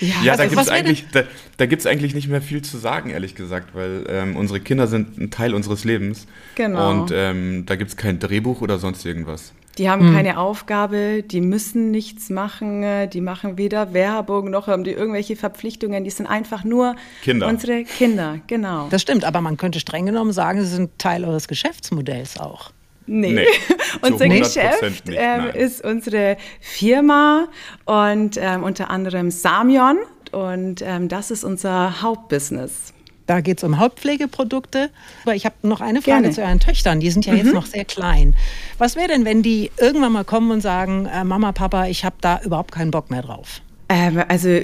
[0.00, 1.24] Ja, ja da gibt es eigentlich, da,
[1.56, 5.30] da eigentlich nicht mehr viel zu sagen, ehrlich gesagt, weil ähm, unsere Kinder sind ein
[5.30, 6.26] Teil unseres Lebens.
[6.54, 6.90] Genau.
[6.90, 9.52] Und ähm, da gibt es kein Drehbuch oder sonst irgendwas.
[9.78, 10.14] Die haben hm.
[10.14, 16.04] keine Aufgabe, die müssen nichts machen, die machen weder Werbung noch haben die irgendwelche Verpflichtungen,
[16.04, 17.46] die sind einfach nur Kinder.
[17.46, 18.88] unsere Kinder, genau.
[18.90, 22.70] Das stimmt, aber man könnte streng genommen sagen, sie sind Teil eures Geschäftsmodells auch.
[23.06, 23.32] Nee.
[23.32, 23.46] nee.
[24.02, 27.48] Unser Geschäft nicht, ähm, ist unsere Firma
[27.84, 29.98] und ähm, unter anderem Samion
[30.30, 32.94] und ähm, das ist unser Hauptbusiness.
[33.26, 34.90] Da geht es um Hautpflegeprodukte.
[35.24, 36.34] Aber ich habe noch eine Frage Gerne.
[36.34, 37.00] zu euren Töchtern.
[37.00, 37.38] Die sind ja mhm.
[37.38, 38.34] jetzt noch sehr klein.
[38.78, 42.16] Was wäre denn, wenn die irgendwann mal kommen und sagen, äh, Mama, Papa, ich habe
[42.20, 43.62] da überhaupt keinen Bock mehr drauf?
[43.88, 44.60] Ähm, also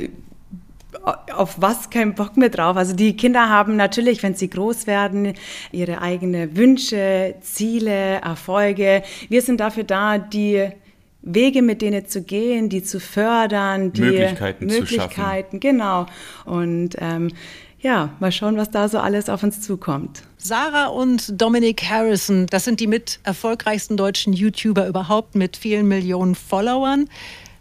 [1.35, 2.77] auf was keinen Bock mehr drauf.
[2.77, 5.35] Also die Kinder haben natürlich, wenn sie groß werden,
[5.71, 9.03] ihre eigenen Wünsche, Ziele, Erfolge.
[9.29, 10.69] Wir sind dafür da, die
[11.23, 15.61] Wege mit denen zu gehen, die zu fördern, die Möglichkeiten, Möglichkeiten zu schaffen.
[15.61, 16.07] genau.
[16.45, 17.33] Und ähm,
[17.81, 20.23] ja, mal schauen, was da so alles auf uns zukommt.
[20.37, 26.35] Sarah und Dominic Harrison, das sind die mit erfolgreichsten deutschen YouTuber überhaupt mit vielen Millionen
[26.35, 27.09] Followern.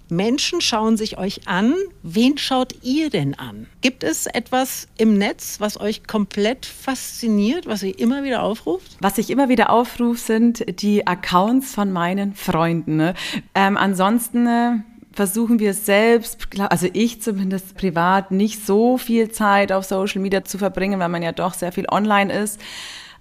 [0.10, 1.74] Menschen schauen sich euch an.
[2.02, 3.68] Wen schaut ihr denn an?
[3.82, 8.98] Gibt es etwas im Netz, was euch komplett fasziniert, was ihr immer wieder aufruft?
[9.02, 12.96] Was ich immer wieder aufrufe, sind die Accounts von meinen Freunden.
[12.96, 13.14] Ne?
[13.54, 14.72] Ähm, ansonsten äh,
[15.18, 20.60] versuchen wir selbst, also ich zumindest privat, nicht so viel Zeit auf Social Media zu
[20.60, 22.62] verbringen, weil man ja doch sehr viel online ist.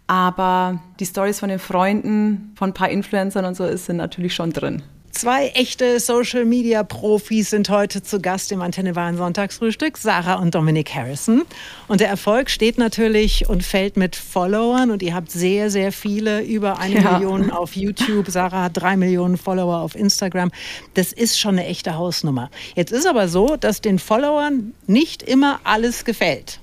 [0.07, 4.53] Aber die Stories von den Freunden, von ein paar Influencern und so sind natürlich schon
[4.53, 4.83] drin.
[5.17, 11.45] Zwei echte Social-Media-Profis sind heute zu Gast im Antenne Wahlen Sonntagsfrühstück, Sarah und Dominic Harrison.
[11.89, 14.91] Und der Erfolg steht natürlich und fällt mit Followern.
[14.91, 17.13] Und ihr habt sehr, sehr viele, über eine ja.
[17.13, 18.27] Million auf YouTube.
[18.29, 20.51] Sarah hat drei Millionen Follower auf Instagram.
[20.93, 22.51] Das ist schon eine echte Hausnummer.
[22.75, 26.61] Jetzt ist aber so, dass den Followern nicht immer alles gefällt.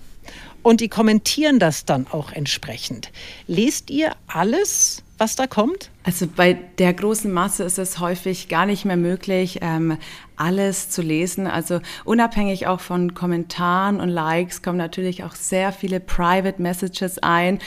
[0.62, 3.10] Und die kommentieren das dann auch entsprechend.
[3.48, 5.90] Lest ihr alles, was da kommt?
[6.04, 9.98] Also bei der großen Masse ist es häufig gar nicht mehr möglich, ähm,
[10.36, 11.48] alles zu lesen.
[11.48, 17.60] Also unabhängig auch von Kommentaren und Likes kommen natürlich auch sehr viele Private Messages ein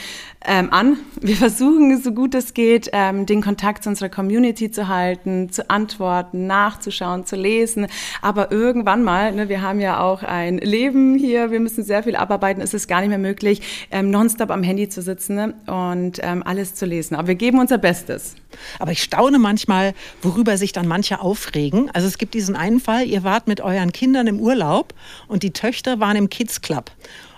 [0.45, 0.97] ähm, an.
[1.19, 5.69] Wir versuchen, so gut es geht, ähm, den Kontakt zu unserer Community zu halten, zu
[5.69, 7.87] antworten, nachzuschauen, zu lesen.
[8.21, 12.15] Aber irgendwann mal, ne, wir haben ja auch ein Leben hier, wir müssen sehr viel
[12.15, 16.19] abarbeiten, ist es gar nicht mehr möglich, ähm, nonstop am Handy zu sitzen ne, und
[16.21, 17.15] ähm, alles zu lesen.
[17.15, 18.26] Aber wir geben unser Bestes.
[18.79, 21.89] Aber ich staune manchmal, worüber sich dann manche aufregen.
[21.91, 24.93] Also es gibt diesen einen Fall, ihr wart mit euren Kindern im Urlaub
[25.27, 26.91] und die Töchter waren im Kids Club.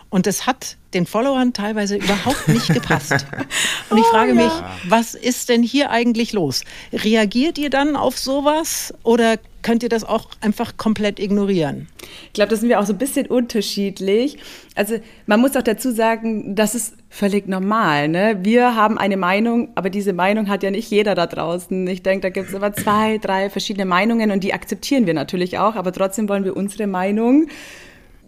[0.10, 3.12] Und das hat den Followern teilweise überhaupt nicht gepasst.
[3.91, 4.78] Und ich frage oh, mich, ja.
[4.88, 6.63] was ist denn hier eigentlich los?
[6.91, 11.88] Reagiert ihr dann auf sowas oder könnt ihr das auch einfach komplett ignorieren?
[12.28, 14.39] Ich glaube, da sind wir auch so ein bisschen unterschiedlich.
[14.74, 18.08] Also man muss auch dazu sagen, das ist völlig normal.
[18.08, 18.39] Ne?
[18.41, 21.86] Wir haben eine Meinung, aber diese Meinung hat ja nicht jeder da draußen.
[21.86, 25.60] Ich denke, da gibt es immer zwei, drei verschiedene Meinungen und die akzeptieren wir natürlich
[25.60, 27.48] auch, aber trotzdem wollen wir unsere Meinung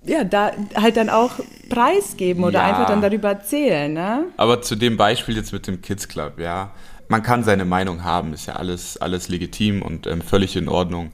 [0.04, 1.32] ja, da halt dann auch
[1.70, 2.66] preisgeben oder ja.
[2.66, 3.94] einfach dann darüber erzählen.
[3.94, 4.26] Ne?
[4.38, 6.72] Aber zu dem Beispiel jetzt mit dem Kids Club, ja,
[7.08, 11.12] man kann seine Meinung haben, ist ja alles, alles legitim und ähm, völlig in Ordnung.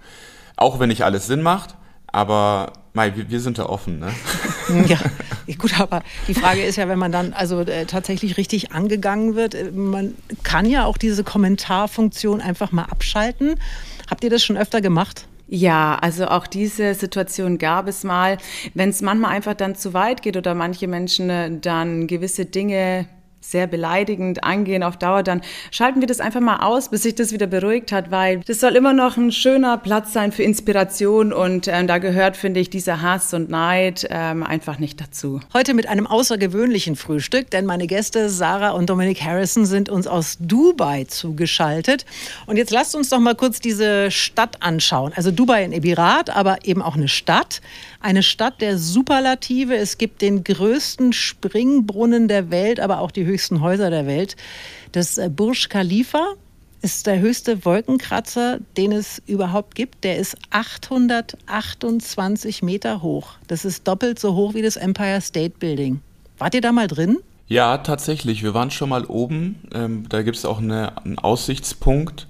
[0.55, 1.75] Auch wenn nicht alles Sinn macht,
[2.07, 4.11] aber Mai, wir, wir sind da offen, ne?
[4.87, 4.97] Ja,
[5.59, 9.53] gut, aber die Frage ist ja, wenn man dann also äh, tatsächlich richtig angegangen wird,
[9.53, 13.59] äh, man kann ja auch diese Kommentarfunktion einfach mal abschalten.
[14.09, 15.27] Habt ihr das schon öfter gemacht?
[15.49, 18.37] Ja, also auch diese Situation gab es mal.
[18.73, 23.07] Wenn es manchmal einfach dann zu weit geht oder manche Menschen äh, dann gewisse Dinge
[23.39, 27.31] sehr beleidigend angehen auf Dauer, dann schalten wir das einfach mal aus, bis sich das
[27.31, 31.67] wieder beruhigt hat, weil das soll immer noch ein schöner Platz sein für Inspiration und
[31.67, 35.39] ähm, da gehört, finde ich, dieser Hass und Neid ähm, einfach nicht dazu.
[35.53, 40.37] Heute mit einem außergewöhnlichen Frühstück, denn meine Gäste Sarah und Dominic Harrison sind uns aus
[40.39, 42.05] Dubai zugeschaltet.
[42.47, 45.13] Und jetzt lasst uns doch mal kurz diese Stadt anschauen.
[45.15, 47.61] Also Dubai ein Emirat, aber eben auch eine Stadt.
[47.99, 49.75] Eine Stadt der Superlative.
[49.75, 54.35] Es gibt den größten Springbrunnen der Welt, aber auch die höchsten Häuser der Welt.
[54.91, 56.33] Das äh, Burj Khalifa
[56.81, 60.03] ist der höchste Wolkenkratzer, den es überhaupt gibt.
[60.03, 63.35] Der ist 828 Meter hoch.
[63.47, 66.01] Das ist doppelt so hoch wie das Empire State Building.
[66.37, 67.17] Wart ihr da mal drin?
[67.47, 68.43] Ja, tatsächlich.
[68.43, 69.63] Wir waren schon mal oben.
[69.73, 72.27] Ähm, da gibt es auch eine, einen Aussichtspunkt.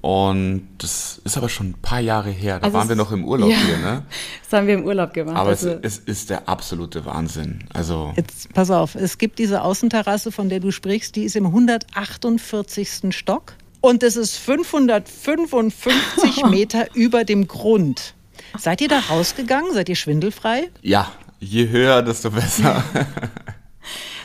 [0.00, 2.58] Und das ist aber schon ein paar Jahre her.
[2.58, 4.02] Da also waren wir noch im Urlaub ja, hier, ne?
[4.42, 5.36] Das haben wir im Urlaub gemacht.
[5.36, 7.64] Aber also es, es, ist der absolute Wahnsinn.
[7.72, 11.46] Also Jetzt pass auf, es gibt diese Außenterrasse, von der du sprichst, die ist im
[11.46, 13.10] 148.
[13.10, 13.54] Stock.
[13.82, 18.14] Und es ist 555 Meter über dem Grund.
[18.58, 19.72] Seid ihr da rausgegangen?
[19.74, 20.70] Seid ihr schwindelfrei?
[20.82, 22.82] Ja, je höher, desto besser.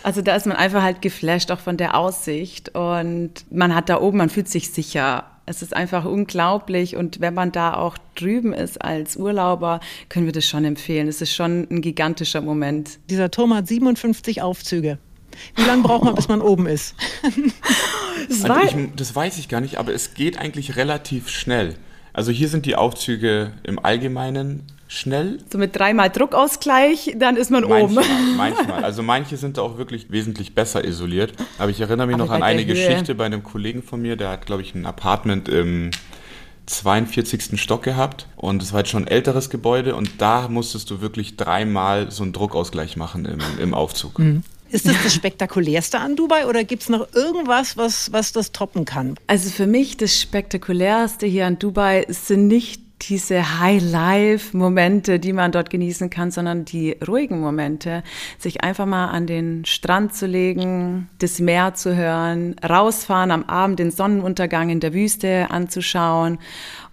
[0.03, 2.75] Also da ist man einfach halt geflasht, auch von der Aussicht.
[2.75, 5.23] Und man hat da oben, man fühlt sich sicher.
[5.47, 9.79] Es ist einfach unglaublich und wenn man da auch drüben ist als Urlauber,
[10.09, 11.07] können wir das schon empfehlen.
[11.07, 12.99] Es ist schon ein gigantischer Moment.
[13.09, 14.97] Dieser Turm hat 57 Aufzüge.
[15.55, 16.95] Wie lange braucht man, bis man oben ist?
[18.29, 21.75] das, also ich, das weiß ich gar nicht, aber es geht eigentlich relativ schnell.
[22.13, 25.39] Also hier sind die Aufzüge im Allgemeinen schnell.
[25.51, 28.35] So mit dreimal Druckausgleich, dann ist man manchmal, oben.
[28.37, 28.83] Manchmal.
[28.83, 31.33] Also manche sind da auch wirklich wesentlich besser isoliert.
[31.57, 34.29] Aber ich erinnere mich Aber noch an eine Geschichte bei einem Kollegen von mir, der
[34.29, 35.91] hat, glaube ich, ein Apartment im
[36.67, 37.59] 42.
[37.61, 41.37] Stock gehabt und es war jetzt schon ein älteres Gebäude und da musstest du wirklich
[41.37, 44.19] dreimal so einen Druckausgleich machen im, im Aufzug.
[44.19, 44.43] Mhm.
[44.71, 48.83] Ist das das Spektakulärste an Dubai oder gibt es noch irgendwas, was, was das toppen
[48.83, 49.15] kann?
[49.27, 55.69] Also für mich das Spektakulärste hier an Dubai sind nicht diese High-Life-Momente, die man dort
[55.69, 58.03] genießen kann, sondern die ruhigen Momente,
[58.39, 63.79] sich einfach mal an den Strand zu legen, das Meer zu hören, rausfahren am Abend,
[63.79, 66.39] den Sonnenuntergang in der Wüste anzuschauen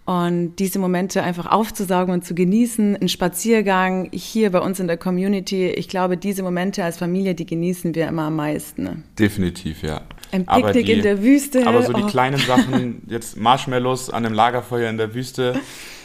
[0.05, 2.97] und diese Momente einfach aufzusaugen und zu genießen.
[2.97, 5.69] Ein Spaziergang hier bei uns in der Community.
[5.69, 9.05] Ich glaube, diese Momente als Familie, die genießen wir immer am meisten.
[9.19, 10.03] Definitiv, ja.
[10.33, 11.66] Ein Picknick die, in der Wüste.
[11.66, 12.07] Aber so die oh.
[12.07, 15.61] kleinen Sachen, jetzt Marshmallows an einem Lagerfeuer in der Wüste,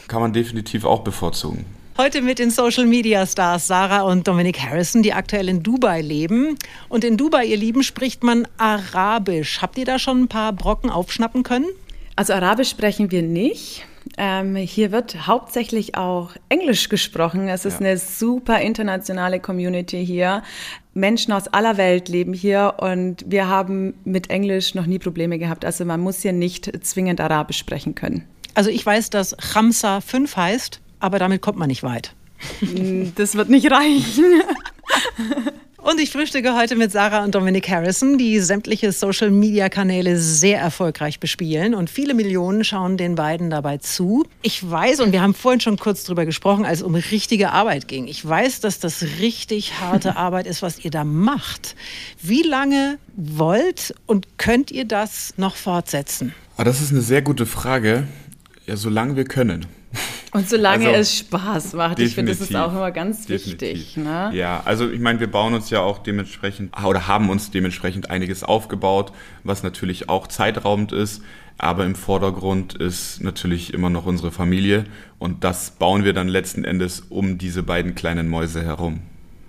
[0.06, 1.64] kann man definitiv auch bevorzugen.
[1.96, 6.56] Heute mit den Social Media Stars Sarah und Dominic Harrison, die aktuell in Dubai leben.
[6.88, 9.60] Und in Dubai, ihr Lieben, spricht man Arabisch.
[9.62, 11.66] Habt ihr da schon ein paar Brocken aufschnappen können?
[12.14, 13.84] Also Arabisch sprechen wir nicht.
[14.16, 17.48] Ähm, hier wird hauptsächlich auch Englisch gesprochen.
[17.48, 17.86] Es ist ja.
[17.86, 20.42] eine super internationale Community hier.
[20.94, 25.64] Menschen aus aller Welt leben hier und wir haben mit Englisch noch nie Probleme gehabt.
[25.64, 28.24] Also man muss hier nicht zwingend Arabisch sprechen können.
[28.54, 32.14] Also ich weiß, dass Khamsa 5 heißt, aber damit kommt man nicht weit.
[33.16, 34.42] Das wird nicht reichen.
[35.90, 41.74] Und ich frühstücke heute mit Sarah und Dominic Harrison, die sämtliche Social-Media-Kanäle sehr erfolgreich bespielen.
[41.74, 44.26] Und viele Millionen schauen den beiden dabei zu.
[44.42, 47.88] Ich weiß, und wir haben vorhin schon kurz drüber gesprochen, als es um richtige Arbeit
[47.88, 48.06] ging.
[48.06, 51.74] Ich weiß, dass das richtig harte Arbeit ist, was ihr da macht.
[52.20, 56.34] Wie lange wollt und könnt ihr das noch fortsetzen?
[56.58, 58.06] Ah, das ist eine sehr gute Frage.
[58.66, 59.64] Ja, solange wir können.
[60.32, 61.98] Und solange also, es Spaß macht.
[62.00, 63.60] Ich finde, das ist auch immer ganz definitiv.
[63.60, 63.96] wichtig.
[63.96, 64.30] Ne?
[64.34, 68.44] Ja, also ich meine, wir bauen uns ja auch dementsprechend oder haben uns dementsprechend einiges
[68.44, 69.12] aufgebaut,
[69.44, 71.22] was natürlich auch zeitraubend ist.
[71.56, 74.84] Aber im Vordergrund ist natürlich immer noch unsere Familie
[75.18, 79.00] und das bauen wir dann letzten Endes um diese beiden kleinen Mäuse herum.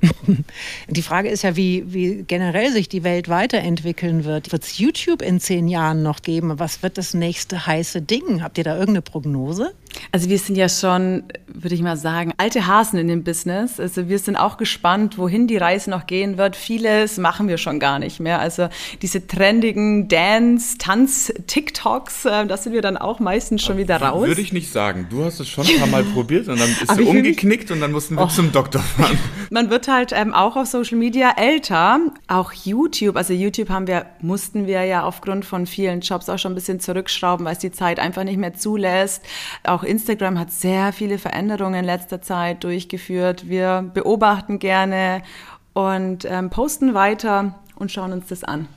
[0.88, 4.52] Die Frage ist ja, wie, wie generell sich die Welt weiterentwickeln wird.
[4.52, 6.58] Wird es YouTube in zehn Jahren noch geben?
[6.58, 8.42] Was wird das nächste heiße Ding?
[8.42, 9.74] Habt ihr da irgendeine Prognose?
[10.12, 13.80] Also wir sind ja schon, würde ich mal sagen, alte Hasen in dem Business.
[13.80, 16.56] Also wir sind auch gespannt, wohin die Reise noch gehen wird.
[16.56, 18.39] Vieles machen wir schon gar nicht mehr.
[18.39, 18.69] Also
[19.02, 24.28] diese trendigen Dance, Tanz, TikToks, äh, das sind wir dann auch meistens schon wieder raus.
[24.28, 25.08] Würde ich nicht sagen.
[25.10, 27.91] Du hast es schon ein paar Mal probiert und dann ist du umgeknickt und dann
[27.91, 28.28] mussten wir oh.
[28.28, 29.17] zum Doktor fahren.
[29.52, 31.99] Man wird halt ähm, auch auf Social Media älter.
[32.28, 36.52] Auch YouTube, also YouTube haben wir, mussten wir ja aufgrund von vielen Jobs auch schon
[36.54, 39.23] ein bisschen zurückschrauben, weil es die Zeit einfach nicht mehr zulässt.
[39.63, 43.50] Auch Instagram hat sehr viele Veränderungen in letzter Zeit durchgeführt.
[43.50, 45.24] Wir beobachten gerne
[45.74, 48.68] und ähm, posten weiter und schauen uns das an.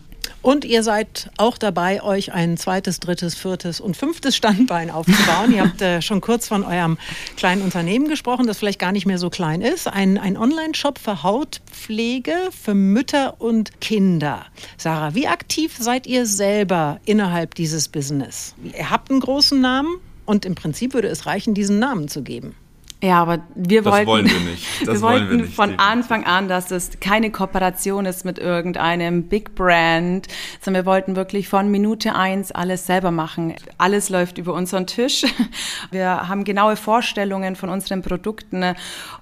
[0.43, 5.53] Und ihr seid auch dabei, euch ein zweites, drittes, viertes und fünftes Standbein aufzubauen.
[5.55, 6.99] ihr habt äh, schon kurz von eurem
[7.37, 9.87] kleinen Unternehmen gesprochen, das vielleicht gar nicht mehr so klein ist.
[9.87, 14.47] Ein, ein Online-Shop für Hautpflege für Mütter und Kinder.
[14.77, 18.55] Sarah, wie aktiv seid ihr selber innerhalb dieses Business?
[18.77, 22.55] Ihr habt einen großen Namen und im Prinzip würde es reichen, diesen Namen zu geben.
[23.03, 24.65] Ja, aber wir das wollten, wollen wir nicht.
[24.87, 29.25] Das wir wollten wir nicht, von Anfang an, dass es keine Kooperation ist mit irgendeinem
[29.25, 30.29] Big Brand,
[30.61, 33.55] sondern wir wollten wirklich von Minute eins alles selber machen.
[33.77, 35.25] Alles läuft über unseren Tisch.
[35.91, 38.77] Wir haben genaue Vorstellungen von unseren Produkten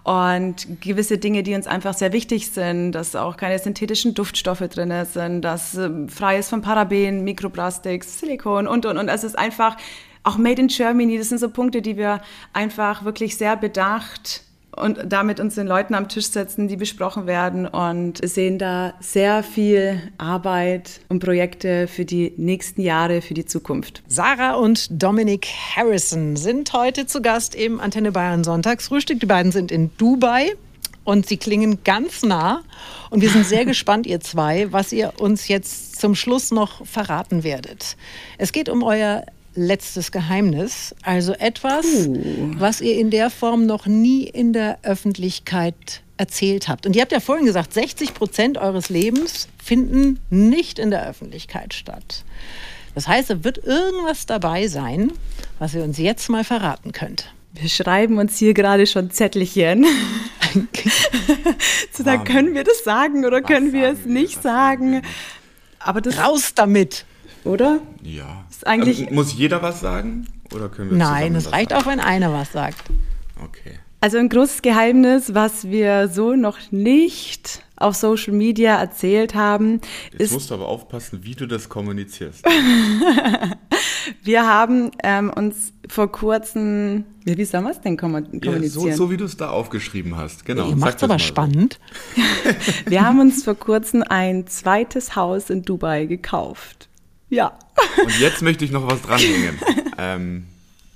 [0.05, 4.93] und gewisse Dinge, die uns einfach sehr wichtig sind, dass auch keine synthetischen Duftstoffe drin
[5.07, 9.09] sind, dass ähm, frei ist von Paraben, Mikroplastiks, Silikon und, und, und.
[9.09, 9.77] Es ist einfach
[10.23, 12.21] auch Made in Germany, das sind so Punkte, die wir
[12.53, 14.43] einfach wirklich sehr bedacht
[14.77, 19.43] und damit uns den Leuten am Tisch setzen, die besprochen werden und sehen da sehr
[19.43, 24.03] viel Arbeit und Projekte für die nächsten Jahre, für die Zukunft.
[24.07, 29.21] Sarah und Dominic Harrison sind heute zu Gast im Antenne Bayern Sonntagsfrühstück.
[29.21, 30.53] Die beiden sind in Dubai
[31.05, 32.63] und sie klingen ganz nah.
[33.11, 37.43] Und wir sind sehr gespannt, ihr zwei, was ihr uns jetzt zum Schluss noch verraten
[37.43, 37.97] werdet.
[38.39, 39.25] Es geht um euer
[39.61, 40.95] letztes Geheimnis.
[41.03, 42.55] Also etwas, uh.
[42.59, 46.87] was ihr in der Form noch nie in der Öffentlichkeit erzählt habt.
[46.87, 51.73] Und ihr habt ja vorhin gesagt, 60 Prozent eures Lebens finden nicht in der Öffentlichkeit
[51.73, 52.25] statt.
[52.95, 55.13] Das heißt, da wird irgendwas dabei sein,
[55.59, 57.33] was ihr uns jetzt mal verraten könnt.
[57.53, 59.87] Wir schreiben uns hier gerade schon Zettelchen.
[61.93, 65.03] so, da können wir das sagen oder können wir es nicht sagen.
[65.79, 67.07] Aber das raus damit
[67.45, 67.81] oder?
[68.03, 68.45] Ja.
[68.51, 70.27] Ist eigentlich also, muss jeder was sagen?
[70.55, 71.83] Oder können wir Nein, es reicht sagen?
[71.83, 72.91] auch, wenn einer was sagt.
[73.43, 73.79] Okay.
[74.03, 79.81] Also ein großes Geheimnis, was wir so noch nicht auf Social Media erzählt haben.
[80.13, 82.45] Jetzt ist, musst du aber aufpassen, wie du das kommunizierst.
[84.23, 88.63] wir haben ähm, uns vor kurzem, wie, wie soll man es denn kommunizieren?
[88.63, 90.69] Ja, so, so, wie du es da aufgeschrieben hast, genau.
[90.69, 91.79] Ihr macht aber spannend.
[92.87, 96.90] wir haben uns vor kurzem ein zweites Haus in Dubai gekauft.
[97.31, 97.53] Ja.
[98.03, 99.59] Und jetzt möchte ich noch was dranhängen.
[99.99, 100.47] ähm,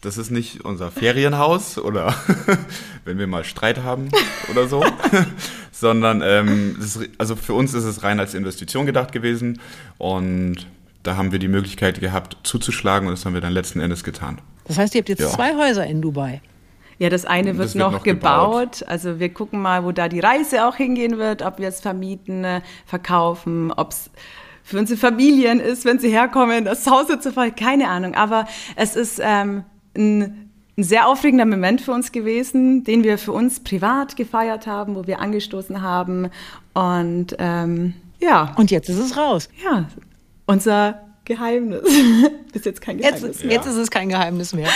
[0.05, 2.15] das ist nicht unser Ferienhaus oder
[3.05, 4.11] wenn wir mal Streit haben
[4.51, 4.85] oder so,
[5.73, 9.61] sondern ähm, ist, also für uns ist es rein als Investition gedacht gewesen
[9.97, 10.67] und
[11.03, 14.41] da haben wir die Möglichkeit gehabt zuzuschlagen und das haben wir dann letzten Endes getan.
[14.67, 15.29] Das heißt, ihr habt jetzt ja.
[15.29, 16.41] zwei Häuser in Dubai.
[16.99, 18.73] Ja, das eine wird, das wird noch, noch gebaut.
[18.73, 18.85] gebaut.
[18.87, 22.45] Also wir gucken mal, wo da die Reise auch hingehen wird, ob wir es vermieten,
[22.45, 24.11] äh, verkaufen, ob es
[24.65, 28.15] für unsere Familien ist, wenn sie herkommen, das Haus zu fallen, keine Ahnung.
[28.15, 29.63] Aber es ist ähm,
[29.95, 34.97] ein, ein sehr aufregender Moment für uns gewesen, den wir für uns privat gefeiert haben,
[34.97, 36.31] wo wir angestoßen haben.
[36.73, 38.55] Und ähm, ja.
[38.57, 39.51] Und jetzt ist es raus.
[39.63, 39.87] Ja,
[40.47, 40.99] unser
[41.35, 41.83] Geheimnis.
[42.53, 43.23] ist jetzt kein Geheimnis.
[43.23, 44.69] Jetzt, jetzt ist es kein Geheimnis mehr.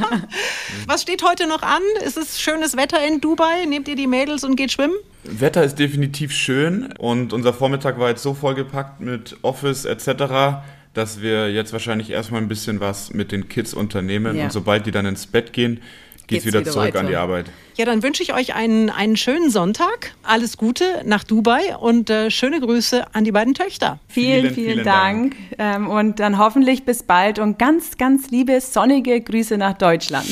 [0.86, 1.82] Was steht heute noch an?
[2.04, 3.64] Ist es schönes Wetter in Dubai?
[3.66, 4.96] Nehmt ihr die Mädels und geht schwimmen?
[5.22, 10.62] Wetter ist definitiv schön und unser Vormittag war jetzt so vollgepackt mit Office etc.,
[10.94, 14.44] dass wir jetzt wahrscheinlich erstmal ein bisschen was mit den Kids unternehmen ja.
[14.44, 15.80] und sobald die dann ins Bett gehen,
[16.28, 17.00] geht es wieder, wieder, zurück weiter.
[17.00, 17.46] an die Arbeit.
[17.76, 20.12] Ja, dann wünsche ich euch einen, einen schönen Sonntag.
[20.22, 23.98] Alles Gute nach Dubai und äh, schöne Grüße an die beiden Töchter.
[24.08, 25.36] Vielen, vielen, vielen Dank.
[25.58, 25.76] Dank.
[25.76, 30.26] Ähm, und dann hoffentlich bis bald und ganz, ganz liebe sonnige Grüße nach Deutschland.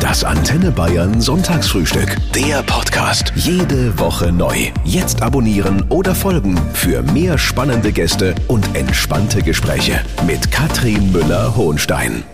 [0.00, 2.16] Das Antenne Bayern Sonntagsfrühstück.
[2.34, 3.30] Der Podcast.
[3.36, 4.56] Jede Woche neu.
[4.82, 12.24] Jetzt abonnieren oder folgen für mehr spannende Gäste und entspannte Gespräche mit Katrin Müller-Hohenstein.